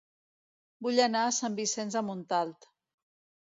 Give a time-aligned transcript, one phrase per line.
[0.87, 2.69] Vull anar a Sant Vicenç de Montalt